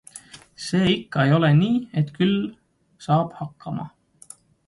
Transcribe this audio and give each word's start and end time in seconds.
See 0.67 0.87
ikka 0.93 1.25
ei 1.27 1.33
ole 1.35 1.51
nii, 1.59 1.75
et 2.01 2.09
küll 2.17 2.33
saab 3.09 3.39
hakkama. 3.43 3.89